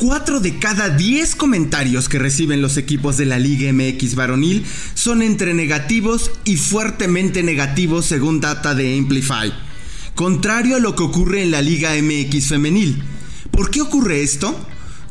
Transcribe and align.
4 0.00 0.40
de 0.40 0.58
cada 0.58 0.88
10 0.88 1.36
comentarios 1.36 2.08
que 2.08 2.18
reciben 2.18 2.62
los 2.62 2.78
equipos 2.78 3.18
de 3.18 3.26
la 3.26 3.38
Liga 3.38 3.70
MX 3.70 4.14
varonil 4.14 4.64
son 4.94 5.20
entre 5.20 5.52
negativos 5.52 6.30
y 6.44 6.56
fuertemente 6.56 7.42
negativos 7.42 8.06
según 8.06 8.40
data 8.40 8.74
de 8.74 8.96
Amplify. 8.96 9.52
Contrario 10.14 10.76
a 10.76 10.78
lo 10.78 10.96
que 10.96 11.02
ocurre 11.02 11.42
en 11.42 11.50
la 11.50 11.60
Liga 11.60 11.90
MX 12.00 12.48
femenil. 12.48 13.02
¿Por 13.50 13.70
qué 13.70 13.82
ocurre 13.82 14.22
esto? 14.22 14.58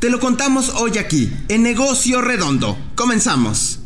Te 0.00 0.10
lo 0.10 0.18
contamos 0.18 0.70
hoy 0.70 0.98
aquí, 0.98 1.32
en 1.46 1.62
Negocio 1.62 2.20
Redondo. 2.20 2.76
Comenzamos. 2.96 3.78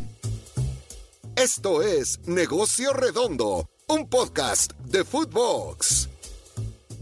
Esto 1.35 1.83
es 1.83 2.19
Negocio 2.25 2.93
Redondo, 2.93 3.69
un 3.89 4.09
podcast 4.09 4.71
de 4.85 5.03
Footbox. 5.03 6.14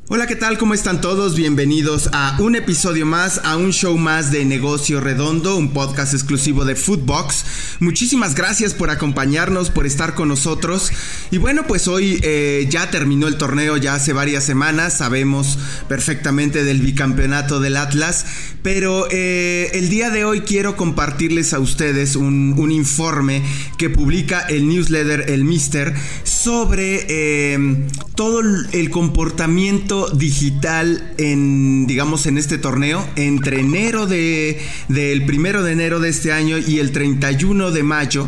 Hola, 0.10 0.28
¿qué 0.28 0.36
tal? 0.36 0.58
¿Cómo 0.58 0.74
están 0.74 1.00
todos? 1.00 1.34
Bienvenidos 1.34 2.10
a 2.12 2.36
un 2.42 2.58
episodio 2.58 3.06
más, 3.06 3.40
a 3.46 3.56
un 3.56 3.72
show 3.72 3.98
más 3.98 4.32
de 4.32 4.44
Negocio 4.44 5.00
Redondo, 5.00 5.56
un 5.56 5.72
podcast 5.72 6.14
exclusivo 6.14 6.66
de 6.66 6.76
Foodbox. 6.76 7.46
Muchísimas 7.80 8.36
gracias 8.36 8.74
por 8.74 8.90
acompañarnos, 8.90 9.70
por 9.70 9.86
estar 9.86 10.14
con 10.14 10.28
nosotros. 10.28 10.92
Y 11.32 11.38
bueno, 11.38 11.64
pues 11.66 11.88
hoy 11.88 12.20
eh, 12.22 12.68
ya 12.70 12.92
terminó 12.92 13.30
el 13.30 13.38
torneo, 13.38 13.78
ya 13.78 13.96
hace 13.96 14.12
varias 14.12 14.44
semanas, 14.44 14.98
sabemos 14.98 15.58
perfectamente 15.88 16.66
del 16.66 16.82
bicampeonato 16.82 17.62
del 17.62 17.78
Atlas, 17.78 18.26
pero 18.62 19.08
eh, 19.10 19.72
el 19.72 19.88
día 19.88 20.10
de 20.10 20.26
hoy 20.26 20.42
quiero 20.42 20.76
compartirles 20.76 21.54
a 21.54 21.60
ustedes 21.60 22.18
un, 22.18 22.72
informe 22.74 23.42
que 23.78 23.90
publica 23.90 24.42
el 24.42 24.68
newsletter 24.68 25.30
El 25.30 25.46
Mister 25.46 25.94
sobre 26.24 27.06
eh, 27.08 27.88
todo 28.16 28.42
el 28.42 28.90
comportamiento 28.90 29.93
digital 30.14 31.14
en, 31.18 31.88
digamos, 31.88 32.26
en 32.26 32.38
este 32.38 32.58
torneo 32.58 33.06
entre 33.16 33.60
enero 33.60 34.06
de, 34.06 34.62
del 34.88 35.26
primero 35.26 35.64
de 35.64 35.72
enero 35.74 36.00
de 36.00 36.10
este 36.10 36.32
año 36.32 36.58
y 36.58 36.80
el 36.80 36.92
31 36.92 37.72
de 37.72 37.84
mayo. 37.84 38.28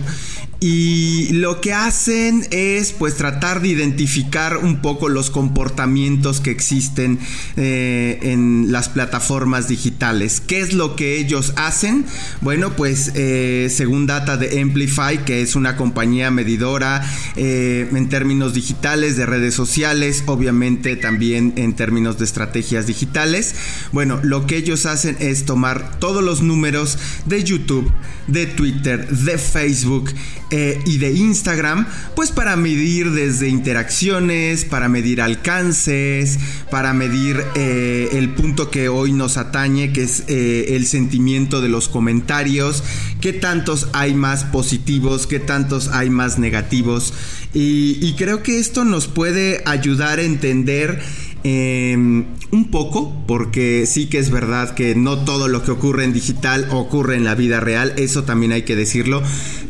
Y 0.67 1.27
lo 1.31 1.61
que 1.61 1.73
hacen 1.73 2.47
es 2.49 2.91
pues 2.91 3.17
tratar 3.17 3.61
de 3.61 3.67
identificar 3.67 4.57
un 4.57 4.81
poco 4.81 5.09
los 5.09 5.29
comportamientos 5.29 6.41
que 6.41 6.49
existen 6.49 7.19
eh, 7.55 8.17
en 8.23 8.71
las 8.71 8.89
plataformas 8.89 9.67
digitales. 9.67 10.41
¿Qué 10.41 10.61
es 10.61 10.73
lo 10.73 10.95
que 10.95 11.19
ellos 11.19 11.53
hacen? 11.55 12.03
Bueno, 12.41 12.75
pues 12.75 13.11
eh, 13.13 13.67
según 13.69 14.07
data 14.07 14.37
de 14.37 14.59
Amplify, 14.59 15.23
que 15.23 15.43
es 15.43 15.55
una 15.55 15.77
compañía 15.77 16.31
medidora 16.31 17.07
eh, 17.35 17.87
en 17.93 18.09
términos 18.09 18.55
digitales 18.55 19.17
de 19.17 19.27
redes 19.27 19.53
sociales, 19.53 20.23
obviamente 20.25 20.95
también 20.95 21.53
en 21.57 21.75
términos 21.75 22.17
de 22.17 22.25
estrategias 22.25 22.87
digitales. 22.87 23.53
Bueno, 23.91 24.19
lo 24.23 24.47
que 24.47 24.57
ellos 24.57 24.87
hacen 24.87 25.15
es 25.19 25.45
tomar 25.45 25.99
todos 25.99 26.23
los 26.23 26.41
números 26.41 26.97
de 27.27 27.43
YouTube, 27.43 27.91
de 28.25 28.47
Twitter, 28.47 29.07
de 29.07 29.37
Facebook, 29.37 30.11
eh, 30.57 30.79
y 30.85 30.99
de 30.99 31.11
Instagram, 31.11 31.85
pues 32.15 32.31
para 32.31 32.55
medir 32.55 33.11
desde 33.11 33.49
interacciones, 33.49 34.63
para 34.63 34.87
medir 34.87 35.19
alcances, 35.19 36.39
para 36.71 36.93
medir 36.93 37.43
eh, 37.55 38.07
el 38.13 38.29
punto 38.29 38.71
que 38.71 38.87
hoy 38.87 39.11
nos 39.11 39.35
atañe, 39.35 39.91
que 39.91 40.03
es 40.03 40.23
eh, 40.29 40.67
el 40.69 40.85
sentimiento 40.85 41.59
de 41.59 41.67
los 41.67 41.89
comentarios, 41.89 42.85
qué 43.19 43.33
tantos 43.33 43.89
hay 43.91 44.13
más 44.13 44.45
positivos, 44.45 45.27
qué 45.27 45.41
tantos 45.41 45.89
hay 45.89 46.09
más 46.09 46.39
negativos. 46.39 47.13
y 47.53 48.13
creo 48.17 48.41
que 48.41 48.57
esto 48.57 48.85
nos 48.85 49.07
puede 49.07 49.61
ayudar 49.65 50.19
a 50.19 50.23
entender 50.23 51.01
Em, 51.47 52.25
un 52.49 52.71
poco, 52.71 53.23
porque 53.27 53.85
sí 53.85 54.07
que 54.07 54.17
es 54.17 54.31
verdad 54.31 54.73
que 54.73 54.95
no 54.95 55.19
todo 55.25 55.47
lo 55.47 55.61
que 55.61 55.69
ocurre 55.69 56.03
en 56.03 56.11
digital 56.11 56.67
ocurre 56.71 57.17
en 57.17 57.23
la 57.23 57.35
vida 57.35 57.59
real, 57.59 57.93
eso 57.97 58.23
también 58.23 58.51
hay 58.51 58.63
que 58.63 58.75
decirlo, 58.75 59.21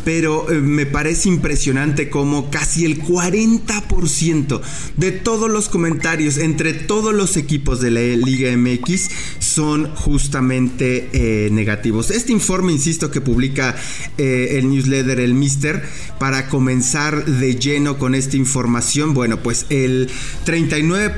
pero 0.06 0.50
eh, 0.50 0.61
me 0.61 0.86
parece 0.86 1.28
impresionante 1.28 2.09
como 2.09 2.50
casi 2.50 2.86
el 2.86 3.03
40% 3.03 4.62
de 4.96 5.12
todos 5.12 5.52
los 5.52 5.68
comentarios 5.68 6.38
entre 6.38 6.74
todos 6.74 7.13
los 7.13 7.35
equipos 7.35 7.81
de 7.81 7.91
la 7.91 8.02
Liga 8.02 8.56
MX 8.56 9.09
son 9.40 9.94
justamente 9.96 11.09
eh, 11.12 11.50
negativos. 11.52 12.12
Este 12.12 12.31
informe, 12.31 12.72
insisto, 12.72 13.12
que 13.12 13.19
publica 13.19 13.75
eh, 14.18 14.57
el 14.59 14.69
newsletter 14.69 15.19
El 15.19 15.34
Mister, 15.34 15.84
para 16.19 16.47
comenzar 16.47 17.25
de 17.25 17.56
lleno 17.56 17.97
con 17.97 18.16
esta 18.16 18.38
información, 18.38 19.13
bueno, 19.13 19.41
pues 19.41 19.66
el 19.69 20.09
39. 20.46 21.16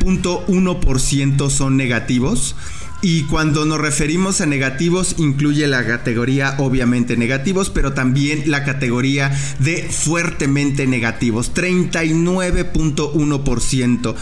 1% 0.47 1.49
son 1.49 1.77
negativos. 1.77 2.55
Y 3.01 3.23
cuando 3.23 3.65
nos 3.65 3.79
referimos 3.79 4.41
a 4.41 4.45
negativos, 4.47 5.15
incluye 5.19 5.67
la 5.67 5.85
categoría 5.85 6.55
obviamente 6.57 7.15
negativos, 7.15 7.69
pero 7.69 7.93
también 7.93 8.49
la 8.49 8.63
categoría 8.63 9.31
de 9.59 9.83
fuertemente 9.83 10.87
negativos, 10.87 11.53
39.1% 11.53 14.15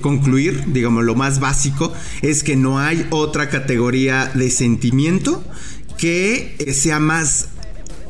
concluir, 0.03 0.65
digamos, 0.75 1.05
lo 1.05 1.15
más 1.15 1.41
básico, 1.41 1.91
es 2.21 2.45
que 2.45 2.55
no 2.55 2.79
hay 2.79 3.07
otra 3.09 3.49
categoría 3.49 4.31
de 4.35 4.51
sentimiento 4.51 5.43
que 5.97 6.55
sea 6.75 7.01
más 7.01 7.49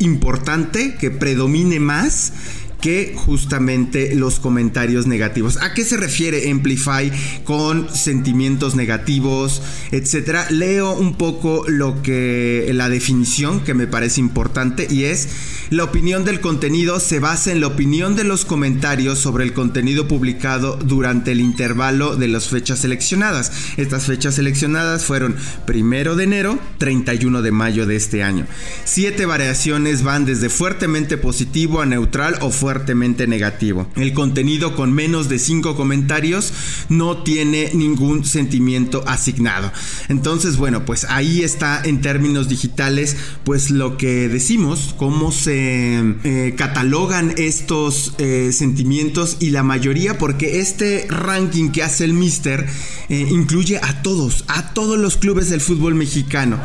importante, 0.01 0.97
que 0.97 1.11
predomine 1.11 1.79
más 1.79 2.33
que 2.81 3.15
justamente 3.17 4.15
los 4.15 4.41
comentarios 4.41 5.07
negativos. 5.07 5.59
¿A 5.59 5.75
qué 5.75 5.85
se 5.85 5.97
refiere 5.97 6.51
Amplify 6.51 7.13
con 7.45 7.95
sentimientos 7.95 8.75
negativos, 8.75 9.63
etcétera? 9.91 10.47
Leo 10.51 10.93
un 10.93 11.15
poco 11.15 11.65
lo 11.69 12.03
que 12.03 12.71
la 12.75 12.89
definición 12.89 13.61
que 13.61 13.75
me 13.75 13.87
parece 13.87 14.21
importante 14.21 14.87
y 14.91 15.05
es 15.05 15.29
la 15.71 15.85
opinión 15.85 16.25
del 16.25 16.41
contenido 16.41 16.99
se 16.99 17.21
basa 17.21 17.53
en 17.53 17.61
la 17.61 17.69
opinión 17.69 18.17
de 18.17 18.25
los 18.25 18.45
comentarios 18.45 19.19
sobre 19.19 19.45
el 19.45 19.53
contenido 19.53 20.09
publicado 20.09 20.77
durante 20.77 21.33
el 21.33 21.41
intervalo 21.41 22.17
de 22.17 22.29
las 22.29 22.49
fechas 22.49 22.81
seleccionadas. 22.81 23.53
Estas 23.77 24.07
fechas 24.07 24.35
seleccionadas 24.35 25.05
fueron 25.05 25.37
primero 25.67 26.17
de 26.17 26.25
enero, 26.25 26.59
31 26.79 27.43
de 27.43 27.53
mayo 27.53 27.87
de 27.87 27.97
este 27.97 28.23
año. 28.23 28.47
Siete 28.85 29.27
variaciones 29.27 30.03
van 30.03 30.25
desde 30.25 30.49
fuertemente 30.49 31.19
positivo 31.19 31.81
a 31.81 31.87
neutral 31.87 32.37
o 32.41 32.51
fuerte 32.51 32.70
fuertemente 32.71 33.27
negativo. 33.27 33.89
El 33.97 34.13
contenido 34.13 34.77
con 34.77 34.93
menos 34.93 35.29
de 35.29 35.41
5 35.41 35.75
comentarios 35.75 36.53
no 36.89 37.25
tiene 37.25 37.73
ningún 37.75 38.25
sentimiento 38.25 39.03
asignado. 39.09 39.73
Entonces, 40.09 40.57
bueno, 40.57 40.85
pues 40.85 41.05
ahí 41.09 41.43
está 41.43 41.83
en 41.83 42.01
términos 42.01 42.49
digitales, 42.49 43.17
pues 43.43 43.73
lo 43.73 43.97
que 43.97 44.29
decimos, 44.29 44.95
cómo 44.97 45.33
se 45.33 46.15
eh, 46.23 46.55
catalogan 46.57 47.35
estos 47.39 48.15
eh, 48.19 48.53
sentimientos 48.53 49.39
y 49.41 49.51
la 49.51 49.65
mayoría, 49.65 50.17
porque 50.17 50.61
este 50.61 51.09
ranking 51.09 51.71
que 51.71 51.83
hace 51.83 52.05
el 52.05 52.13
Mister 52.13 52.69
eh, 53.09 53.27
incluye 53.33 53.79
a 53.79 54.01
todos, 54.03 54.45
a 54.47 54.73
todos 54.75 54.97
los 54.97 55.17
clubes 55.17 55.51
del 55.51 55.61
fútbol 55.61 55.97
mexicano 55.97 56.61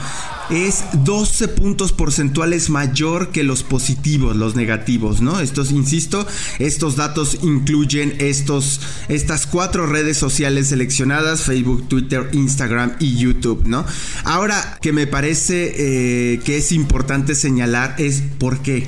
es 0.50 0.84
12 1.04 1.48
puntos 1.50 1.92
porcentuales 1.92 2.70
mayor 2.70 3.30
que 3.30 3.44
los 3.44 3.64
positivos, 3.64 4.36
los 4.36 4.56
negativos, 4.56 5.22
¿no? 5.22 5.40
Estos, 5.40 5.72
insisto, 5.72 6.26
estos 6.60 6.96
datos 6.96 7.40
incluyen 7.42 8.16
estos, 8.20 8.82
estas 9.08 9.48
cuatro 9.48 9.86
redes 9.86 10.18
sociales 10.18 10.68
seleccionadas, 10.68 11.42
Facebook, 11.42 11.88
Twitter, 11.88 12.30
Instagram 12.34 12.96
y 13.00 13.18
YouTube, 13.18 13.64
¿no? 13.66 13.86
Ahora, 14.24 14.78
que 14.82 14.94
me 14.94 15.08
parece 15.08 15.74
eh, 15.78 16.40
que 16.40 16.58
es 16.58 16.72
importante 16.72 17.36
señalar 17.36 17.96
es 17.98 18.22
por 18.40 18.60
qué. 18.60 18.88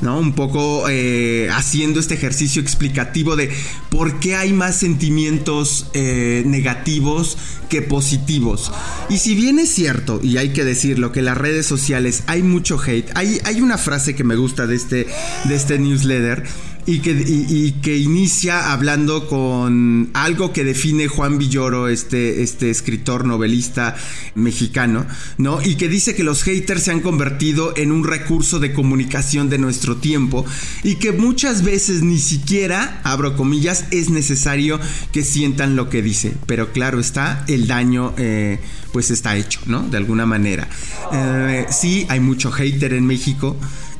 ¿No? 0.00 0.18
Un 0.18 0.34
poco 0.34 0.88
eh, 0.88 1.48
haciendo 1.52 2.00
este 2.00 2.14
ejercicio 2.14 2.60
explicativo 2.60 3.36
de 3.36 3.50
por 3.88 4.20
qué 4.20 4.36
hay 4.36 4.52
más 4.52 4.76
sentimientos 4.76 5.88
eh, 5.94 6.42
negativos 6.46 7.38
que 7.68 7.82
positivos. 7.82 8.72
Y 9.08 9.18
si 9.18 9.34
bien 9.34 9.58
es 9.58 9.70
cierto, 9.70 10.20
y 10.22 10.36
hay 10.36 10.52
que 10.52 10.64
decirlo, 10.64 11.12
que 11.12 11.20
en 11.20 11.26
las 11.26 11.38
redes 11.38 11.66
sociales 11.66 12.22
hay 12.26 12.42
mucho 12.42 12.78
hate, 12.80 13.10
hay, 13.14 13.40
hay 13.44 13.60
una 13.60 13.78
frase 13.78 14.14
que 14.14 14.24
me 14.24 14.36
gusta 14.36 14.66
de 14.66 14.76
este, 14.76 15.06
de 15.44 15.54
este 15.54 15.78
newsletter 15.78 16.44
y 16.86 17.00
que, 17.00 17.74
que 17.82 17.96
inicia 17.96 18.72
hablando 18.72 19.26
con 19.28 20.10
algo 20.14 20.52
que 20.52 20.62
define 20.62 21.08
Juan 21.08 21.36
Villoro, 21.36 21.88
este, 21.88 22.42
este 22.42 22.70
escritor 22.70 23.24
novelista 23.24 23.96
mexicano, 24.36 25.04
¿no? 25.36 25.60
Y 25.62 25.74
que 25.74 25.88
dice 25.88 26.14
que 26.14 26.22
los 26.22 26.44
haters 26.44 26.84
se 26.84 26.92
han 26.92 27.00
convertido 27.00 27.74
en 27.76 27.90
un 27.90 28.04
recurso 28.04 28.60
de 28.60 28.72
comunicación 28.72 29.50
de 29.50 29.58
nuestro 29.58 29.96
tiempo 29.96 30.44
y 30.84 30.94
que 30.96 31.10
muchas 31.12 31.64
veces 31.64 32.02
ni 32.02 32.18
siquiera, 32.18 33.00
abro 33.02 33.36
comillas, 33.36 33.86
es 33.90 34.08
necesario 34.08 34.78
que 35.12 35.24
sientan 35.24 35.74
lo 35.74 35.90
que 35.90 36.02
dice. 36.02 36.34
Pero 36.46 36.72
claro 36.72 37.00
está, 37.00 37.44
el 37.48 37.66
daño 37.66 38.14
eh, 38.16 38.60
pues 38.92 39.10
está 39.10 39.36
hecho, 39.36 39.60
¿no? 39.66 39.82
De 39.82 39.96
alguna 39.96 40.24
manera. 40.24 40.68
Eh, 41.12 41.66
sí, 41.70 42.06
hay 42.08 42.20
mucho 42.20 42.52
hater 42.52 42.92
en 42.92 43.06
México. 43.06 43.56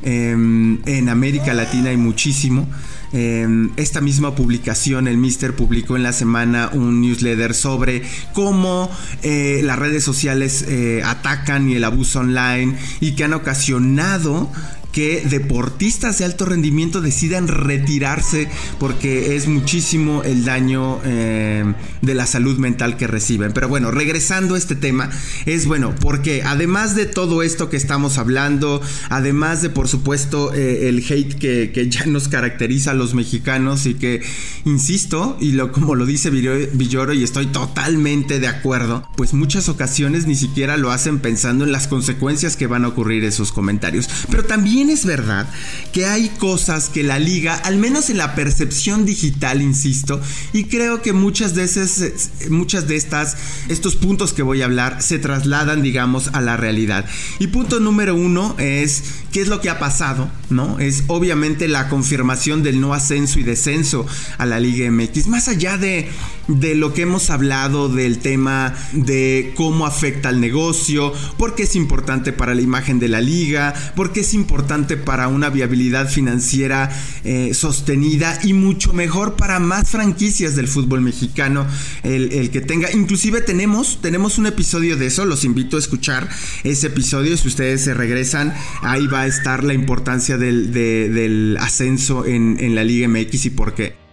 Em, 0.09 0.79
en 0.85 1.09
América 1.09 1.53
Latina 1.53 1.89
hay 1.89 1.97
muchísimo. 1.97 2.65
Em, 3.11 3.71
esta 3.75 3.99
misma 3.99 4.35
publicación, 4.35 5.09
el 5.09 5.17
Mister 5.17 5.53
publicó 5.53 5.97
en 5.97 6.03
la 6.03 6.13
semana 6.13 6.69
un 6.71 7.01
newsletter 7.01 7.53
sobre 7.53 8.03
cómo 8.31 8.89
eh, 9.21 9.59
las 9.65 9.77
redes 9.77 10.05
sociales 10.05 10.63
eh, 10.65 11.01
atacan 11.03 11.69
y 11.69 11.75
el 11.75 11.83
abuso 11.83 12.21
online 12.21 12.77
y 13.01 13.15
que 13.15 13.25
han 13.25 13.33
ocasionado 13.33 14.49
que 14.97 15.21
deportistas 15.29 16.17
de 16.17 16.25
alto 16.25 16.43
rendimiento 16.43 17.01
decidan 17.01 17.47
retirarse 17.47 18.49
porque 18.79 19.35
es 19.35 19.47
muchísimo 19.47 20.23
el 20.23 20.43
daño 20.43 20.99
eh, 21.05 21.71
de 22.01 22.15
la 22.15 22.25
salud 22.25 22.57
mental 22.57 22.97
que 22.97 23.05
reciben. 23.05 23.51
Pero 23.51 23.67
bueno, 23.67 23.91
regresando 23.91 24.55
a 24.55 24.57
este 24.57 24.75
tema, 24.75 25.11
es 25.45 25.67
bueno, 25.67 25.93
porque 26.01 26.41
además 26.41 26.95
de 26.95 27.05
todo 27.05 27.43
esto 27.43 27.69
que 27.69 27.77
estamos 27.77 28.17
hablando, 28.17 28.81
además 29.09 29.61
de 29.61 29.69
por 29.69 29.87
supuesto 29.87 30.51
eh, 30.55 30.89
el 30.89 31.05
hate 31.07 31.35
que, 31.35 31.89
ya 31.91 32.07
nos 32.07 32.27
caracteriza 32.27 32.89
a 32.89 32.95
los 32.95 33.13
mexicanos 33.13 33.85
y 33.85 33.93
que, 33.93 34.23
insisto, 34.65 35.37
y 35.39 35.51
lo, 35.51 35.71
como 35.71 35.93
lo 35.93 36.07
dice 36.07 36.31
Villoro 36.31 37.13
y 37.13 37.23
estoy 37.23 37.45
totalmente 37.45 38.39
de 38.39 38.47
acuerdo, 38.47 39.07
pues 39.15 39.35
muchas 39.35 39.69
ocasiones 39.69 40.25
ni 40.25 40.35
siquiera 40.35 40.75
lo 40.75 40.89
hacen 40.89 41.19
pensando 41.19 41.65
en 41.65 41.71
las 41.71 41.87
consecuencias 41.87 42.57
que 42.57 42.65
van 42.65 42.83
a 42.83 42.87
ocurrir 42.87 43.23
esos 43.25 43.51
comentarios. 43.51 44.09
Pero 44.31 44.43
también 44.43 44.86
es 44.89 45.05
verdad 45.05 45.47
que 45.91 46.05
hay 46.05 46.29
cosas 46.29 46.89
que 46.89 47.03
la 47.03 47.19
liga, 47.19 47.55
al 47.55 47.77
menos 47.77 48.09
en 48.09 48.17
la 48.17 48.35
percepción 48.35 49.05
digital, 49.05 49.61
insisto, 49.61 50.21
y 50.53 50.65
creo 50.65 51.01
que 51.01 51.13
muchas 51.13 51.55
de 51.55 51.63
esas, 51.63 52.29
muchas 52.49 52.87
de 52.87 52.95
estas, 52.95 53.37
estos 53.69 53.95
puntos 53.95 54.33
que 54.33 54.43
voy 54.43 54.61
a 54.61 54.65
hablar 54.65 55.01
se 55.01 55.19
trasladan, 55.19 55.81
digamos, 55.81 56.29
a 56.33 56.41
la 56.41 56.57
realidad. 56.57 57.05
Y 57.39 57.47
punto 57.47 57.79
número 57.79 58.15
uno 58.15 58.55
es 58.57 59.03
qué 59.31 59.41
es 59.41 59.47
lo 59.47 59.61
que 59.61 59.69
ha 59.69 59.79
pasado, 59.79 60.29
¿no? 60.49 60.79
Es 60.79 61.03
obviamente 61.07 61.67
la 61.67 61.89
confirmación 61.89 62.63
del 62.63 62.79
no 62.79 62.93
ascenso 62.93 63.39
y 63.39 63.43
descenso 63.43 64.05
a 64.37 64.45
la 64.45 64.59
Liga 64.59 64.89
MX, 64.89 65.27
más 65.27 65.47
allá 65.47 65.77
de, 65.77 66.09
de 66.47 66.75
lo 66.75 66.93
que 66.93 67.03
hemos 67.03 67.29
hablado 67.29 67.89
del 67.89 68.19
tema 68.19 68.73
de 68.93 69.53
cómo 69.55 69.85
afecta 69.85 70.29
al 70.29 70.39
negocio, 70.39 71.13
porque 71.37 71.63
es 71.63 71.75
importante 71.75 72.33
para 72.33 72.55
la 72.55 72.61
imagen 72.61 72.99
de 72.99 73.07
la 73.07 73.21
liga, 73.21 73.73
porque 73.95 74.21
es 74.21 74.33
importante 74.33 74.76
para 74.85 75.27
una 75.27 75.49
viabilidad 75.49 76.09
financiera 76.09 76.89
eh, 77.23 77.53
sostenida 77.53 78.39
y 78.43 78.53
mucho 78.53 78.93
mejor 78.93 79.35
para 79.35 79.59
más 79.59 79.89
franquicias 79.89 80.55
del 80.55 80.67
fútbol 80.67 81.01
mexicano 81.01 81.65
el, 82.03 82.49
que 82.51 82.61
tenga. 82.61 82.91
Inclusive 82.91 83.41
tenemos, 83.41 83.99
tenemos 84.01 84.37
un 84.37 84.45
episodio 84.45 84.97
de 84.97 85.07
eso, 85.07 85.25
los 85.25 85.43
invito 85.43 85.77
a 85.77 85.79
escuchar 85.79 86.29
ese 86.63 86.87
episodio. 86.87 87.35
Si 87.37 87.47
ustedes 87.47 87.81
se 87.81 87.93
regresan, 87.93 88.53
ahí 88.81 89.07
va 89.07 89.21
a 89.21 89.27
estar 89.27 89.63
la 89.63 89.73
importancia 89.73 90.37
del, 90.37 91.57
ascenso 91.59 92.25
en, 92.25 92.57
en 92.59 92.75
la 92.75 92.83
Liga 92.83 93.07
MX 93.07 93.45
y 93.45 93.49
por 93.49 93.73
qué. 93.73 94.06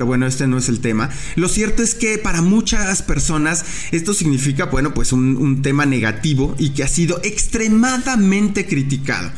Pero 0.00 0.06
bueno, 0.06 0.26
este 0.26 0.46
no 0.46 0.56
es 0.56 0.70
el 0.70 0.80
tema. 0.80 1.10
Lo 1.36 1.46
cierto 1.46 1.82
es 1.82 1.94
que 1.94 2.16
para 2.16 2.40
muchas 2.40 3.02
personas 3.02 3.66
esto 3.92 4.14
significa, 4.14 4.64
bueno, 4.64 4.94
pues 4.94 5.12
un, 5.12 5.60
tema 5.60 5.84
negativo 5.84 6.54
y 6.58 6.70
que 6.70 6.82
ha 6.82 6.88
sido 6.88 7.20
extremadamente 7.22 8.66
criticado. 8.66 9.30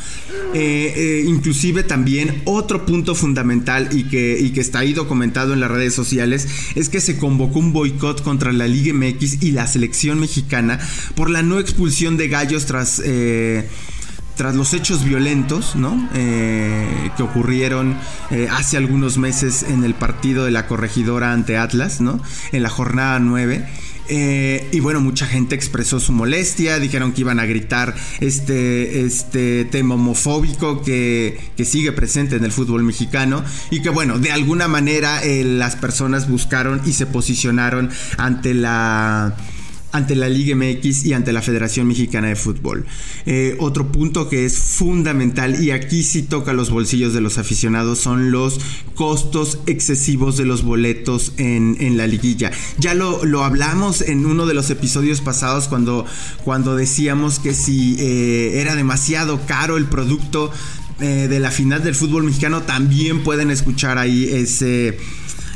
Eh, 0.55 0.95
eh, 0.95 1.25
inclusive 1.27 1.83
también 1.83 2.43
otro 2.45 2.87
punto 2.87 3.17
fundamental 3.17 3.89
y 3.91 4.05
que, 4.05 4.53
está 4.61 4.79
ahí 4.79 4.93
documentado 4.93 5.53
en 5.53 5.59
las 5.59 5.73
redes 5.73 5.95
sociales 5.95 6.47
es 6.77 6.89
que 6.89 7.01
se 7.01 7.19
convocó 7.19 7.59
un 7.59 7.73
boicot 7.73 8.23
contra 8.23 8.53
la 8.53 8.69
Liga 8.69 8.95
MX 8.95 9.43
y 9.43 9.51
la 9.51 9.67
selección 9.67 10.21
mexicana 10.21 10.79
por 11.17 11.29
la 11.29 11.43
no 11.43 11.59
expulsión 11.59 12.17
de 12.17 12.29
gallos 12.29 12.67
tras... 12.67 13.03
Eh, 13.05 13.69
tras 14.37 14.55
los 14.55 14.75
hechos 14.75 15.05
violentos 15.05 15.77
¿no? 15.77 16.09
Eh, 16.15 17.11
que 17.17 17.23
ocurrieron 17.23 17.97
eh, 18.31 18.49
hace 18.51 18.77
algunos 18.77 19.19
meses 19.19 19.63
en 19.63 19.85
el 19.85 19.95
partido 19.95 20.45
de 20.45 20.51
la 20.51 20.67
corregidora 20.67 21.33
ante 21.33 21.57
Atlas, 21.57 22.01
¿no? 22.01 22.21
en 22.53 22.63
la 22.63 22.71
jornada 22.71 23.19
9. 23.19 23.67
Eh, 24.09 24.69
y 24.73 24.81
bueno, 24.81 25.01
mucha 25.01 25.27
gente 25.27 25.55
expresó 25.55 26.01
su 26.01 26.13
molestia, 26.13 26.81
dijeron 26.81 27.13
que 27.13 27.21
iban 27.21 27.39
a 27.39 27.47
gritar 27.47 27.95
este, 28.21 29.05
este 29.05 29.65
tema 29.65 29.95
homofóbico 29.95 30.83
que, 30.83 31.53
que 31.57 31.65
sigue 31.65 31.93
presente 31.93 32.37
en 32.37 32.45
el 32.45 32.51
fútbol 32.51 32.83
mexicano 32.83 33.45
y 33.71 33.81
que 33.81 33.91
bueno, 33.91 34.19
de 34.19 34.33
alguna 34.33 34.67
manera 34.67 35.23
las 35.25 35.77
personas 35.77 36.29
buscaron 36.29 36.83
y 36.85 36.93
se 36.95 37.07
posicionaron 37.07 37.91
ante 38.19 38.55
la 38.55 39.37
ante 39.93 40.17
la 40.17 40.29
Liga 40.29 40.57
MX 40.57 41.05
y 41.05 41.13
ante 41.13 41.33
la 41.33 41.43
Federación 41.43 41.87
Mexicana 41.87 42.29
de 42.29 42.37
Fútbol. 42.37 42.87
Eh, 43.27 43.57
otro 43.61 43.93
punto 43.93 44.29
que 44.29 44.45
es 44.45 44.59
fundamental 44.59 45.63
y 45.63 45.71
aquí 45.71 46.03
sí 46.03 46.23
toca 46.23 46.53
los 46.53 46.71
bolsillos 46.71 47.13
de 47.15 47.21
los 47.21 47.39
aficionados 47.39 47.99
son 47.99 48.31
los 48.31 48.59
costos 48.95 49.59
excesivos 49.67 50.37
de 50.37 50.47
los 50.47 50.63
boletos 50.63 51.35
en, 51.37 51.97
la 51.97 52.07
liguilla. 52.07 52.51
Ya 52.79 52.95
lo, 52.95 53.25
lo, 53.25 53.45
hablamos 53.45 54.01
en 54.01 54.25
uno 54.25 54.47
de 54.47 54.55
los 54.55 54.71
episodios 54.71 55.21
pasados 55.21 55.69
cuando, 55.69 56.07
cuando 56.45 56.75
decíamos 56.75 57.39
que 57.39 57.53
si 57.53 57.97
eh, 57.99 58.61
era 58.61 58.77
demasiado 58.77 59.45
caro 59.47 59.77
el 59.77 59.85
producto 59.85 60.51
eh, 61.01 61.27
de 61.29 61.41
la 61.41 61.51
final 61.51 61.83
del 61.83 61.95
fútbol 61.95 62.23
mexicano, 62.23 62.63
también 62.63 63.25
pueden 63.25 63.51
escuchar 63.51 63.99
ahí 63.99 64.29
ese 64.31 64.97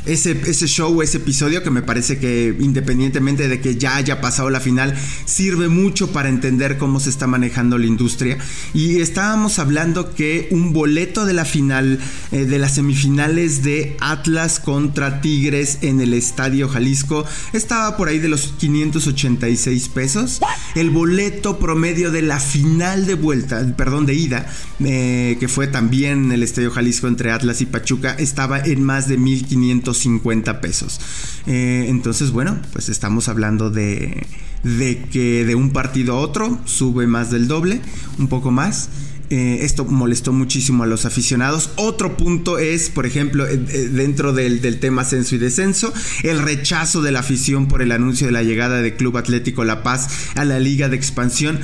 ese, 0.07 0.41
ese 0.45 0.67
show, 0.67 1.01
ese 1.01 1.17
episodio 1.17 1.63
que 1.63 1.69
me 1.69 1.81
parece 1.81 2.17
que 2.17 2.55
independientemente 2.59 3.47
de 3.47 3.61
que 3.61 3.75
ya 3.75 3.95
haya 3.95 4.21
pasado 4.21 4.49
la 4.49 4.59
final, 4.59 4.95
sirve 5.25 5.67
mucho 5.69 6.11
para 6.11 6.29
entender 6.29 6.77
cómo 6.77 6.99
se 6.99 7.09
está 7.09 7.27
manejando 7.27 7.77
la 7.77 7.85
industria. 7.85 8.37
Y 8.73 8.99
estábamos 8.99 9.59
hablando 9.59 10.13
que 10.13 10.47
un 10.51 10.73
boleto 10.73 11.25
de 11.25 11.33
la 11.33 11.45
final, 11.45 11.99
eh, 12.31 12.45
de 12.45 12.59
las 12.59 12.75
semifinales 12.75 13.63
de 13.63 13.97
Atlas 13.99 14.59
contra 14.59 15.21
Tigres 15.21 15.79
en 15.81 16.01
el 16.01 16.13
Estadio 16.13 16.69
Jalisco, 16.69 17.25
estaba 17.53 17.97
por 17.97 18.07
ahí 18.07 18.19
de 18.19 18.29
los 18.29 18.53
586 18.57 19.89
pesos. 19.89 20.39
El 20.75 20.89
boleto 20.89 21.59
promedio 21.59 22.11
de 22.11 22.21
la 22.21 22.39
final 22.39 23.05
de 23.05 23.15
vuelta, 23.15 23.75
perdón, 23.75 24.05
de 24.05 24.13
ida, 24.13 24.51
eh, 24.79 25.37
que 25.39 25.47
fue 25.47 25.67
también 25.67 26.25
en 26.25 26.31
el 26.31 26.43
Estadio 26.43 26.71
Jalisco 26.71 27.07
entre 27.07 27.31
Atlas 27.31 27.61
y 27.61 27.65
Pachuca, 27.65 28.15
estaba 28.17 28.59
en 28.59 28.83
más 28.83 29.07
de 29.07 29.17
1500 29.17 29.96
50 29.99 30.61
pesos. 30.61 30.99
Eh, 31.45 31.85
entonces, 31.89 32.31
bueno, 32.31 32.59
pues 32.73 32.89
estamos 32.89 33.29
hablando 33.29 33.69
de, 33.69 34.25
de 34.63 35.03
que 35.11 35.45
de 35.45 35.55
un 35.55 35.71
partido 35.71 36.15
a 36.15 36.19
otro 36.19 36.59
sube 36.65 37.07
más 37.07 37.31
del 37.31 37.47
doble, 37.47 37.81
un 38.17 38.27
poco 38.27 38.51
más. 38.51 38.89
Eh, 39.29 39.59
esto 39.63 39.83
molestó 39.83 40.31
muchísimo 40.31 40.83
a 40.83 40.87
los 40.87 41.05
aficionados. 41.05 41.71
Otro 41.75 42.15
punto 42.15 42.59
es, 42.59 42.89
por 42.89 43.05
ejemplo, 43.05 43.45
eh, 43.45 43.57
dentro 43.57 44.31
del, 44.31 44.61
del, 44.61 44.79
tema 44.79 45.01
ascenso 45.01 45.35
y 45.35 45.37
descenso, 45.37 45.93
el 46.23 46.39
rechazo 46.39 47.01
de 47.01 47.11
la 47.11 47.19
afición 47.19 47.67
por 47.67 47.81
el 47.81 47.91
anuncio 47.91 48.27
de 48.27 48.31
la 48.31 48.43
llegada 48.43 48.81
de 48.81 48.95
Club 48.95 49.17
Atlético 49.17 49.65
La 49.65 49.83
Paz 49.83 50.29
a 50.35 50.45
la 50.45 50.59
Liga 50.59 50.87
de 50.87 50.95
Expansión 50.95 51.59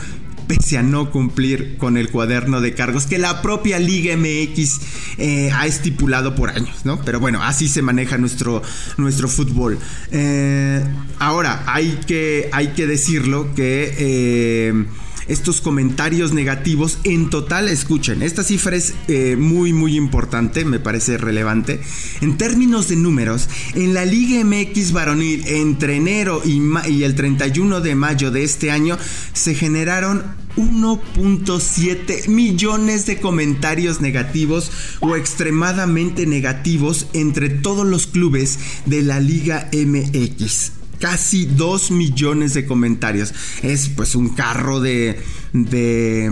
pese 0.55 0.77
a 0.77 0.83
no 0.83 1.09
cumplir 1.09 1.77
con 1.77 1.97
el 1.97 2.09
cuaderno 2.09 2.61
de 2.61 2.73
cargos 2.73 3.07
que 3.07 3.17
la 3.17 3.41
propia 3.41 3.79
Liga 3.79 4.15
MX 4.15 4.79
eh, 5.17 5.51
ha 5.51 5.65
estipulado 5.65 6.35
por 6.35 6.51
años, 6.51 6.85
¿no? 6.85 7.01
Pero 7.03 7.19
bueno, 7.19 7.41
así 7.41 7.67
se 7.67 7.81
maneja 7.81 8.17
nuestro, 8.17 8.61
nuestro 8.97 9.27
fútbol. 9.27 9.79
Eh, 10.11 10.83
ahora, 11.19 11.63
hay 11.65 11.99
que, 12.05 12.49
hay 12.51 12.67
que 12.69 12.87
decirlo 12.87 13.53
que... 13.55 13.95
Eh, 13.97 14.85
estos 15.27 15.61
comentarios 15.61 16.33
negativos 16.33 16.99
en 17.03 17.29
total, 17.29 17.69
escuchen, 17.69 18.21
esta 18.21 18.43
cifra 18.43 18.75
es 18.75 18.93
muy 19.37 19.73
muy 19.73 19.95
importante, 19.95 20.65
me 20.65 20.79
parece 20.79 21.17
relevante. 21.17 21.81
En 22.21 22.37
términos 22.37 22.87
de 22.87 22.95
números, 22.95 23.49
en 23.75 23.93
la 23.93 24.05
Liga 24.05 24.43
MX 24.43 24.91
varonil 24.91 25.47
entre 25.47 25.95
enero 25.97 26.41
y, 26.43 26.61
y 26.89 27.03
el 27.03 27.15
31 27.15 27.81
de 27.81 27.95
mayo 27.95 28.31
de 28.31 28.43
este 28.43 28.71
año 28.71 28.97
se 29.33 29.55
generaron 29.55 30.23
1.7 30.55 32.27
millones 32.27 33.05
de 33.05 33.19
comentarios 33.19 34.01
negativos 34.01 34.71
o 34.99 35.15
extremadamente 35.15 36.25
negativos 36.25 37.07
entre 37.13 37.49
todos 37.49 37.85
los 37.85 38.07
clubes 38.07 38.59
de 38.85 39.01
la 39.01 39.19
Liga 39.19 39.69
MX. 39.73 40.82
Casi 41.03 41.45
2 41.45 41.91
millones 41.91 42.53
de 42.53 42.65
comentarios. 42.65 43.33
Es 43.61 43.89
pues 43.89 44.15
un 44.15 44.29
carro 44.29 44.79
de... 44.79 45.21
de 45.51 46.31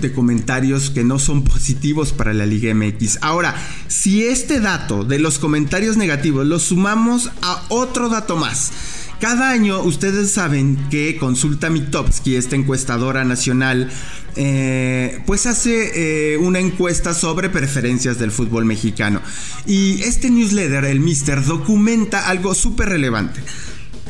de 0.00 0.12
comentarios 0.12 0.90
que 0.90 1.04
no 1.04 1.18
son 1.18 1.44
positivos 1.44 2.12
para 2.12 2.34
la 2.34 2.44
Liga 2.44 2.74
MX. 2.74 3.20
Ahora, 3.22 3.54
si 3.88 4.24
este 4.24 4.60
dato 4.60 5.04
de 5.04 5.18
los 5.18 5.38
comentarios 5.38 5.96
negativos 5.96 6.46
lo 6.46 6.58
sumamos 6.58 7.30
a 7.40 7.62
otro 7.68 8.10
dato 8.10 8.36
más, 8.36 8.72
cada 9.20 9.50
año 9.50 9.82
ustedes 9.82 10.30
saben 10.30 10.78
que 10.90 11.16
Consulta 11.16 11.70
Mitowski, 11.70 12.36
esta 12.36 12.56
encuestadora 12.56 13.24
nacional, 13.24 13.90
eh, 14.36 15.20
pues 15.26 15.46
hace 15.46 16.34
eh, 16.34 16.38
una 16.38 16.58
encuesta 16.58 17.14
sobre 17.14 17.48
preferencias 17.48 18.18
del 18.18 18.30
fútbol 18.30 18.64
mexicano. 18.64 19.20
Y 19.66 20.02
este 20.02 20.30
newsletter, 20.30 20.84
el 20.84 21.00
Mister, 21.00 21.44
documenta 21.44 22.28
algo 22.28 22.54
súper 22.54 22.88
relevante. 22.88 23.40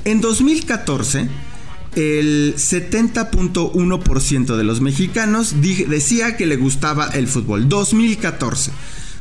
En 0.05 0.21
2014, 0.21 1.29
el 1.97 2.55
70.1% 2.57 4.57
de 4.57 4.65
los 4.65 4.81
mexicanos 4.81 5.55
decía 5.61 6.37
que 6.37 6.47
le 6.47 6.57
gustaba 6.57 7.09
el 7.09 7.29
fútbol. 7.29 7.69
2014. 7.69 8.73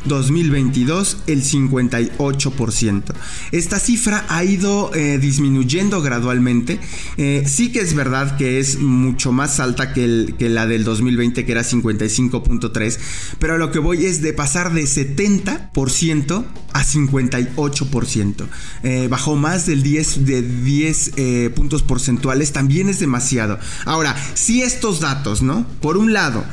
2022 0.06 1.24
el 1.28 1.44
58%. 1.44 3.04
Esta 3.52 3.80
cifra 3.80 4.26
ha 4.30 4.44
ido 4.44 4.94
eh, 4.94 5.18
disminuyendo 5.20 6.02
gradualmente. 6.02 6.80
Eh, 7.18 7.44
sí 7.48 7.72
que 7.72 7.80
es 7.80 7.94
verdad 7.94 8.38
que 8.38 8.60
es 8.60 8.80
mucho 8.80 9.32
más 9.32 9.60
alta 9.60 9.94
que, 9.94 10.34
la 10.40 10.68
del 10.68 10.84
2020 10.84 11.46
que 11.46 11.52
era 11.52 11.62
55.3, 11.62 13.00
pero 13.40 13.56
a 13.56 13.58
lo 13.58 13.72
que 13.72 13.80
voy 13.80 14.06
es 14.06 14.22
de 14.22 14.34
pasar 14.34 14.74
de 14.74 14.84
70% 14.84 16.46
a 16.74 16.84
58%. 16.84 18.48
Eh, 18.84 19.08
bajó 19.10 19.36
más 19.36 19.66
del 19.66 19.84
10 19.84 20.26
de 20.26 20.42
10 20.42 21.12
puntos 21.56 21.84
porcentuales, 21.84 22.52
también 22.52 22.90
es 22.90 23.00
demasiado. 23.00 23.60
Ahora, 23.86 24.16
si 24.34 24.62
estos 24.62 25.00
datos, 25.00 25.42
¿no? 25.42 25.66
Por 25.82 25.98
un 25.98 26.14
lado, 26.14 26.44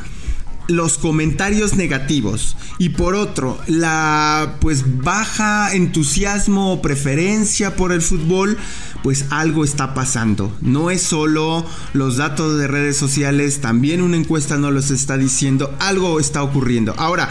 los 0.70 0.98
comentarios 0.98 1.74
negativos 1.74 2.56
y 2.78 2.90
por 2.90 3.14
otro 3.14 3.58
la 3.66 4.56
pues 4.60 5.02
baja 5.02 5.74
entusiasmo 5.74 6.72
o 6.72 6.82
preferencia 6.82 7.76
por 7.76 7.92
el 7.92 8.02
fútbol 8.02 8.56
pues 9.02 9.26
algo 9.30 9.64
está 9.64 9.94
pasando 9.94 10.56
no 10.60 10.90
es 10.90 11.02
solo 11.02 11.66
los 11.92 12.16
datos 12.16 12.58
de 12.58 12.68
redes 12.68 12.96
sociales 12.96 13.60
también 13.60 14.00
una 14.00 14.16
encuesta 14.16 14.58
no 14.58 14.70
los 14.70 14.90
está 14.90 15.16
diciendo 15.16 15.74
algo 15.80 16.20
está 16.20 16.42
ocurriendo 16.42 16.94
ahora 16.96 17.28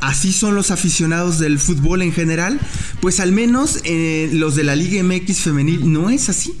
¿Así 0.00 0.32
son 0.32 0.54
los 0.54 0.70
aficionados 0.70 1.38
del 1.38 1.58
fútbol 1.58 2.02
en 2.02 2.12
general? 2.12 2.60
Pues 3.00 3.18
al 3.18 3.32
menos 3.32 3.80
eh, 3.84 4.30
los 4.32 4.54
de 4.54 4.64
la 4.64 4.76
Liga 4.76 5.02
MX 5.02 5.40
femenil 5.40 5.92
no 5.92 6.08
es 6.08 6.28
así. 6.28 6.54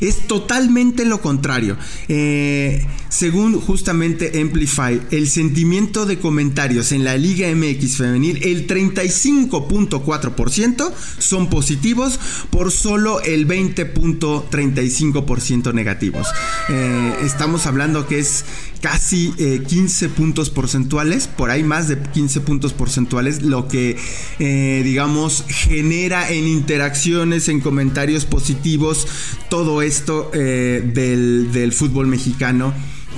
Es 0.00 0.26
totalmente 0.28 1.04
lo 1.04 1.20
contrario. 1.20 1.76
Eh, 2.08 2.86
según 3.14 3.60
justamente 3.60 4.40
Amplify, 4.40 5.00
el 5.12 5.28
sentimiento 5.28 6.04
de 6.04 6.18
comentarios 6.18 6.90
en 6.90 7.04
la 7.04 7.16
Liga 7.16 7.46
MX 7.54 7.98
femenil, 7.98 8.40
el 8.42 8.66
35.4% 8.66 10.92
son 11.18 11.48
positivos 11.48 12.18
por 12.50 12.72
solo 12.72 13.20
el 13.20 13.46
20.35% 13.46 15.72
negativos. 15.72 16.26
Eh, 16.68 17.14
estamos 17.22 17.66
hablando 17.66 18.08
que 18.08 18.18
es 18.18 18.44
casi 18.80 19.32
15 19.66 20.08
puntos 20.10 20.50
porcentuales, 20.50 21.26
por 21.26 21.50
ahí 21.50 21.62
más 21.62 21.88
de 21.88 21.98
15 21.98 22.40
puntos 22.40 22.74
porcentuales 22.74 23.40
lo 23.40 23.66
que, 23.66 23.96
eh, 24.38 24.82
digamos, 24.84 25.46
genera 25.48 26.30
en 26.30 26.46
interacciones, 26.46 27.48
en 27.48 27.60
comentarios 27.60 28.26
positivos, 28.26 29.06
todo 29.48 29.80
esto 29.80 30.30
eh, 30.34 30.82
del, 30.84 31.72
fútbol 31.72 32.08
mexicano, 32.08 32.74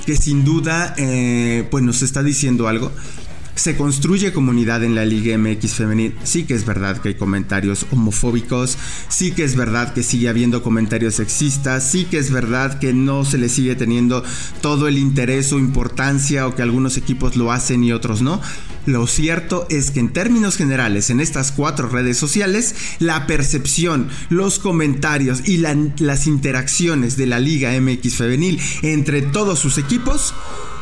que 0.07 0.15
sin 0.15 0.45
duda, 0.45 0.95
eh, 0.97 1.67
pues 1.69 1.83
nos 1.83 2.01
está 2.01 2.23
diciendo 2.23 2.69
algo 2.69 2.93
se 3.57 3.75
construye 3.75 4.31
comunidad 4.31 4.83
en 4.83 4.95
la 4.95 5.05
Liga 5.05 5.37
MX 5.37 5.73
femenil. 5.73 6.15
Sí 6.23 6.43
que 6.43 6.53
es 6.53 6.65
verdad 6.65 7.01
que 7.01 7.09
hay 7.09 7.15
comentarios 7.15 7.85
homofóbicos, 7.91 8.77
sí 9.09 9.31
que 9.31 9.43
es 9.43 9.55
verdad 9.55 9.93
que 9.93 10.03
sigue 10.03 10.29
habiendo 10.29 10.61
comentarios 10.61 11.15
sexistas, 11.15 11.89
sí 11.89 12.05
que 12.05 12.19
es 12.19 12.31
verdad 12.31 12.79
que 12.79 12.93
no 12.93 13.25
se 13.25 13.37
le 13.37 13.49
sigue 13.49 13.75
teniendo 13.75 14.23
todo 14.61 14.87
el 14.87 14.97
interés 14.97 15.51
o 15.53 15.59
importancia 15.59 16.47
o 16.47 16.55
que 16.55 16.61
algunos 16.61 16.97
equipos 16.97 17.35
lo 17.35 17.51
hacen 17.51 17.83
y 17.83 17.91
otros 17.91 18.21
no. 18.21 18.39
Lo 18.85 19.05
cierto 19.05 19.67
es 19.69 19.91
que 19.91 19.99
en 19.99 20.13
términos 20.13 20.55
generales 20.55 21.09
en 21.09 21.19
estas 21.19 21.51
cuatro 21.51 21.89
redes 21.89 22.17
sociales, 22.17 22.73
la 22.99 23.27
percepción, 23.27 24.07
los 24.29 24.59
comentarios 24.59 25.47
y 25.47 25.57
las 25.57 26.27
interacciones 26.27 27.17
de 27.17 27.25
la 27.25 27.39
Liga 27.39 27.77
MX 27.81 28.15
femenil 28.15 28.61
entre 28.83 29.23
todos 29.23 29.59
sus 29.59 29.77
equipos 29.77 30.33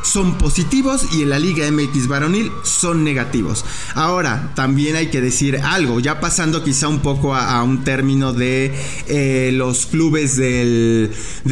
son 0.06 0.38
positivos 0.38 1.08
y 1.12 1.24
en 1.24 1.30
la 1.30 1.40
Liga 1.40 1.70
MX 1.70 2.08
varonil 2.08 2.52
son 2.64 3.04
negativos. 3.04 3.66
Ahora, 3.96 4.52
también 4.56 4.96
hay 4.96 5.08
que 5.08 5.22
decir 5.22 5.58
algo, 5.58 6.00
ya 6.00 6.20
pasando 6.20 6.64
quizá 6.64 6.88
un 6.88 7.00
poco 7.00 7.36
a, 7.36 7.64
un 7.64 7.84
término 7.84 8.34
de 8.34 8.74
eh, 9.08 9.52
los 9.54 9.88
clubes 9.88 10.38
del, 10.38 11.12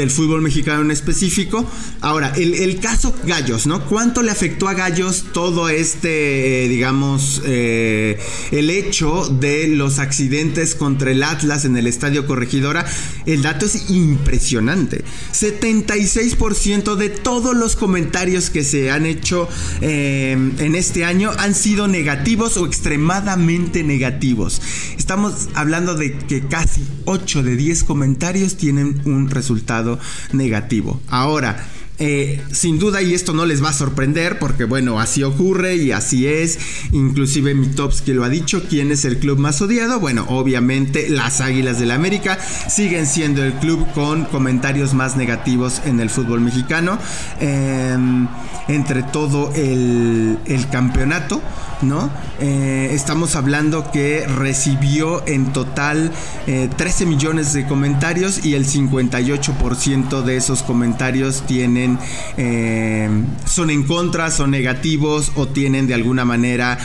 fútbol 0.10 0.42
mexicano 0.42 0.82
en 0.82 0.92
específico. 0.92 1.66
Ahora, 2.02 2.34
el, 2.36 2.80
caso 2.80 3.16
Gallos, 3.26 3.66
¿no? 3.68 3.86
¿Cuánto 3.86 4.22
le 4.22 4.32
afectó 4.32 4.68
a 4.68 4.74
Gallos 4.74 5.26
todo 5.34 5.70
este, 5.70 6.68
digamos, 6.68 7.42
eh, 7.46 8.20
el 8.52 8.70
hecho 8.70 9.28
de 9.30 9.68
los 9.68 10.00
accidentes 10.00 10.76
contra 10.76 11.12
el 11.12 11.24
Atlas 11.24 11.66
en 11.66 11.78
el 11.78 11.88
Estadio 11.88 12.28
Corregidora? 12.28 12.86
El 13.26 13.42
dato 13.42 13.66
es 13.66 13.90
impresionante. 13.90 15.04
76% 15.34 16.96
de 16.96 17.10
todos 17.10 17.56
los 17.56 17.76
comentarios 17.76 18.43
que 18.50 18.64
se 18.64 18.92
han 18.92 19.06
hecho 19.06 19.48
eh, 19.82 20.32
en 20.32 20.76
este 20.76 21.06
año 21.06 21.32
han 21.38 21.56
sido 21.56 21.88
negativos 21.88 22.58
o 22.58 22.66
extremadamente 22.66 23.84
negativos. 23.84 24.62
Estamos 24.98 25.50
hablando 25.54 25.96
de 25.96 26.18
que 26.18 26.48
casi 26.48 26.86
8 27.06 27.44
de 27.44 27.56
10 27.56 27.84
comentarios 27.84 28.58
tienen 28.58 29.02
un 29.06 29.30
resultado 29.30 30.00
negativo. 30.32 31.02
Ahora, 31.08 31.66
eh, 32.00 32.42
sin 32.52 32.80
duda, 32.80 33.02
y 33.02 33.14
esto 33.14 33.34
no 33.34 33.46
les 33.46 33.64
va 33.64 33.70
a 33.70 33.74
sorprender, 33.74 34.40
porque 34.40 34.66
bueno, 34.66 35.00
así 35.00 35.24
ocurre 35.24 35.76
y 35.76 35.92
así 35.92 36.28
es. 36.28 36.58
Inclusive 36.92 37.54
Mitowski 37.54 38.14
lo 38.14 38.24
ha 38.24 38.30
dicho. 38.30 38.64
¿Quién 38.68 38.92
es 38.92 39.06
el 39.06 39.20
club 39.20 39.38
más 39.38 39.62
odiado? 39.62 40.00
Bueno, 40.00 40.26
obviamente 40.30 41.10
las 41.10 41.42
Águilas 41.42 41.80
del 41.80 41.90
la 41.90 41.96
América 41.96 42.40
siguen 42.40 43.06
siendo 43.06 43.44
el 43.44 43.54
club 43.54 43.86
con 43.94 44.26
comentarios 44.26 44.94
más 44.94 45.16
negativos 45.16 45.82
en 45.86 46.00
el 46.00 46.10
fútbol 46.10 46.42
mexicano. 46.42 46.98
Em, 47.40 48.28
entre 48.68 49.04
todo 49.04 49.54
el, 49.56 50.38
el 50.46 50.70
campeonato. 50.70 51.42
¿No? 51.84 52.10
Eh, 52.40 52.90
estamos 52.92 53.36
hablando 53.36 53.92
que 53.92 54.26
recibió 54.28 55.26
en 55.28 55.54
total 55.54 56.12
13 56.46 57.04
eh, 57.04 57.08
millones 57.08 57.54
de 57.54 57.66
comentarios 57.66 58.46
y 58.46 58.56
el 58.56 58.66
58% 58.66 60.24
de 60.24 60.38
esos 60.38 60.64
comentarios 60.64 61.44
tienen, 61.46 62.00
eh, 62.38 63.10
son 63.46 63.70
en 63.70 63.84
contra, 63.84 64.32
son 64.32 64.52
negativos 64.52 65.32
o 65.36 65.48
tienen 65.48 65.88
de 65.88 65.94
alguna 65.94 66.26
manera 66.26 66.78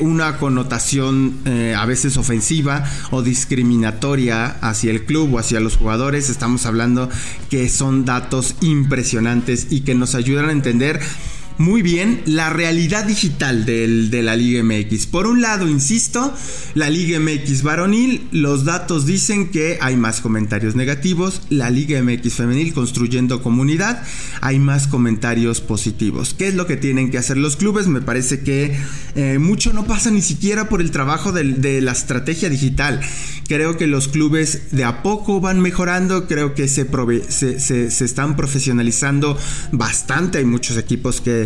una 0.00 0.38
connotación 0.38 1.40
a 1.76 1.84
veces 1.86 2.16
ofensiva 2.16 2.84
o 3.10 3.22
discriminatoria 3.22 4.56
hacia 4.60 4.90
el 4.90 5.04
club 5.04 5.34
o 5.34 5.38
hacia 5.38 5.60
los 5.60 5.76
jugadores. 5.76 6.30
Estamos 6.30 6.66
hablando 6.66 7.08
que 7.50 7.68
son 7.68 8.04
datos 8.04 8.54
impresionantes 8.60 9.66
y 9.70 9.80
que 9.80 9.94
nos 9.94 10.14
ayudan 10.14 10.48
a 10.48 10.52
entender 10.52 11.00
muy 11.58 11.82
bien 11.82 12.22
la 12.26 12.50
realidad 12.50 13.04
digital 13.04 13.64
de 13.64 14.22
la 14.22 14.36
Liga 14.36 14.62
MX. 14.62 15.06
Por 15.06 15.26
un 15.26 15.40
lado, 15.40 15.68
insisto, 15.68 16.34
la 16.74 16.90
Liga 16.90 17.18
MX 17.18 17.62
varonil, 17.62 18.28
los 18.32 18.64
datos 18.64 19.06
dicen 19.06 19.50
que 19.50 19.78
hay 19.80 19.96
más 19.96 20.20
comentarios 20.20 20.74
negativos, 20.74 21.42
la 21.48 21.70
Liga 21.70 22.02
MX 22.02 22.34
femenil 22.34 22.74
construyendo 22.74 23.42
comunidad, 23.42 24.02
hay 24.40 24.58
más 24.58 24.86
comentarios 24.86 25.60
positivos. 25.60 26.34
¿Qué 26.34 26.48
es 26.48 26.54
lo 26.54 26.66
que 26.66 26.76
tienen 26.76 27.10
que 27.10 27.18
hacer 27.18 27.36
los 27.36 27.56
clubes? 27.56 27.86
Me 27.86 28.02
parece 28.02 28.40
que 28.40 28.76
eh, 29.14 29.38
mucho 29.38 29.72
no 29.72 29.86
pasa 29.86 30.10
ni 30.10 30.22
siquiera 30.22 30.68
por 30.68 30.80
el 30.80 30.90
trabajo 30.90 31.32
de, 31.32 31.80
la 31.80 31.92
estrategia 31.92 32.48
digital. 32.48 33.00
Creo 33.48 33.76
que 33.76 33.86
los 33.86 34.08
clubes 34.08 34.72
de 34.72 34.84
a 34.84 35.02
poco 35.02 35.40
van 35.40 35.60
mejorando, 35.60 36.26
creo 36.26 36.54
que 36.54 36.68
se, 36.68 36.86
se 37.60 38.04
están 38.04 38.36
profesionalizando 38.36 39.38
bastante, 39.72 40.38
hay 40.38 40.44
muchos 40.44 40.76
equipos 40.76 41.20
que 41.20 41.45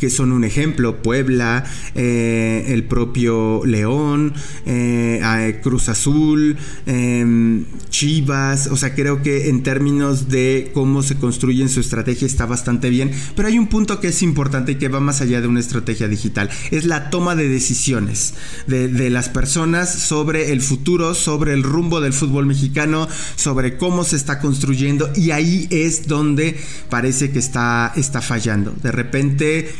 que 0.00 0.10
son 0.10 0.32
un 0.32 0.44
ejemplo, 0.44 1.02
Puebla, 1.02 1.64
eh, 1.94 2.64
el 2.68 2.84
propio 2.84 3.62
León, 3.64 4.34
eh, 4.66 5.60
Cruz 5.62 5.88
Azul, 5.88 6.56
em, 6.86 7.64
Chivas, 7.90 8.66
o 8.68 8.76
sea, 8.76 8.94
creo 8.94 9.22
que 9.22 9.48
en 9.48 9.62
términos 9.62 10.28
de 10.28 10.70
cómo 10.74 11.02
se 11.02 11.16
construye 11.16 11.68
su 11.68 11.80
estrategia 11.80 12.26
está 12.26 12.46
bastante 12.46 12.90
bien, 12.90 13.10
pero 13.36 13.48
hay 13.48 13.58
un 13.58 13.68
punto 13.68 14.00
que 14.00 14.08
es 14.08 14.22
importante 14.22 14.72
y 14.72 14.74
que 14.76 14.88
va 14.88 15.00
más 15.00 15.20
allá 15.20 15.40
de 15.40 15.46
una 15.46 15.60
estrategia 15.60 16.08
digital, 16.08 16.50
es 16.70 16.86
la 16.86 17.10
toma 17.10 17.36
de 17.36 17.48
decisiones 17.48 18.34
de, 18.66 18.88
de 18.88 19.10
las 19.10 19.28
personas 19.28 19.92
sobre 19.92 20.52
el 20.52 20.62
futuro, 20.62 21.14
sobre 21.14 21.52
el 21.52 21.62
rumbo 21.62 22.00
del 22.00 22.12
fútbol 22.12 22.46
mexicano, 22.46 23.08
sobre 23.36 23.76
cómo 23.76 24.04
se 24.04 24.16
está 24.16 24.40
construyendo. 24.40 25.10
Y 25.14 25.32
ahí 25.32 25.66
es 25.70 26.06
donde 26.06 26.58
parece 26.88 27.30
que 27.30 27.38
está, 27.38 27.92
está 27.96 28.20
fallando. 28.20 28.72
De 28.82 28.92
repente 28.92 29.70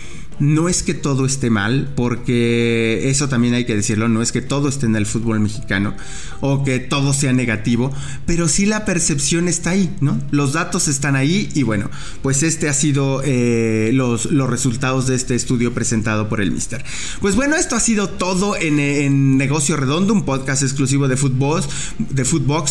no 0.40 0.68
es 0.68 0.82
que 0.82 0.94
todo 0.94 1.26
esté 1.26 1.50
mal, 1.50 1.92
porque 1.94 3.09
eso 3.11 3.28
también 3.28 3.54
hay 3.54 3.64
que 3.66 3.76
decirlo, 3.76 4.09
no 4.09 4.23
es 4.23 4.32
que 4.32 4.40
todo 4.40 4.68
esté 4.68 4.87
en 4.87 4.97
el 4.97 5.06
fútbol 5.06 5.40
mexicano 5.40 5.94
o 6.40 6.64
que 6.64 6.78
todo 6.78 7.12
sea 7.12 7.32
negativo, 7.32 7.92
pero 8.26 8.49
sí 8.49 8.66
la 8.66 8.85
percepción 8.85 9.49
está 9.49 9.70
ahí, 9.70 9.94
¿no? 10.00 10.18
Los 10.30 10.54
datos 10.54 10.88
están 10.88 11.14
ahí 11.14 11.50
y 11.54 11.62
bueno, 11.62 11.90
pues 12.23 12.42
este 12.42 12.68
ha 12.68 12.75
sido 12.75 13.23
eh, 13.25 13.90
los, 13.92 14.26
los, 14.26 14.49
resultados 14.49 15.06
de 15.06 15.14
este 15.14 15.35
estudio 15.35 15.75
presentado 15.75 16.28
por 16.28 16.40
el 16.40 16.50
Mister. 16.50 16.82
Pues 17.20 17.37
bueno, 17.37 17.56
esto 17.56 17.76
ha 17.76 17.80
sido 17.80 18.09
todo 18.09 18.56
en, 18.56 18.80
en 18.80 19.37
Negocio 19.37 19.76
Redondo, 19.76 20.14
un 20.14 20.25
podcast 20.25 20.62
exclusivo 20.62 21.06
de 21.06 21.16
Footbox, 21.16 21.68
de 21.99 22.25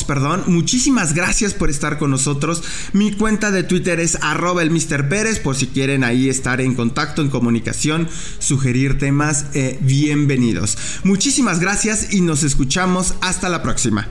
perdón. 0.05 0.43
Muchísimas 0.47 1.13
gracias 1.13 1.53
por 1.53 1.69
estar 1.69 1.99
con 1.99 2.09
nosotros. 2.11 2.63
Mi 2.93 3.11
cuenta 3.11 3.51
de 3.51 3.63
Twitter 3.63 3.99
es 3.99 4.17
arroba 4.21 4.63
el 4.63 4.71
por 5.43 5.55
si 5.55 5.67
quieren 5.67 6.03
ahí 6.03 6.29
estar 6.29 6.61
en 6.61 6.73
contacto, 6.73 7.21
en 7.21 7.29
comunicación 7.59 8.07
sugerir 8.39 8.97
temas, 8.97 9.47
eh, 9.53 9.77
bienvenidos. 9.81 10.77
Muchísimas 11.03 11.59
gracias 11.59 12.13
y 12.13 12.21
nos 12.21 12.43
escuchamos 12.43 13.15
hasta 13.21 13.49
la 13.49 13.61
próxima. 13.61 14.07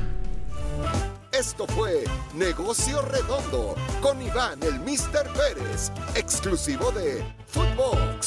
Esto 1.33 1.67
fue 1.69 2.05
Negocio 2.35 3.01
Redondo 3.03 3.75
con 4.03 4.21
Iván 4.21 4.59
el 4.63 4.81
Mister 4.81 5.23
Pérez, 5.33 5.91
exclusivo 6.15 6.91
de 6.93 7.25
Footbox. 7.47 8.27